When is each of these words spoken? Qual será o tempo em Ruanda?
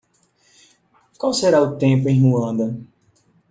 Qual 1.19 1.31
será 1.31 1.61
o 1.61 1.75
tempo 1.77 2.09
em 2.09 2.19
Ruanda? 2.23 2.75